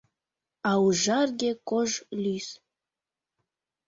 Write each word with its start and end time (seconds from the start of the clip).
А 0.69 0.71
ужарге 0.85 1.51
кож 1.69 1.91
лӱс. 2.21 2.47